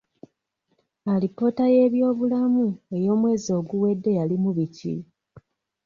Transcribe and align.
Alipoota 1.13 1.65
y'ebyobulamu 1.73 2.65
ey'omwezi 2.97 3.49
oguwedde 3.59 4.09
yalimu 4.17 4.49
biki? 4.57 4.93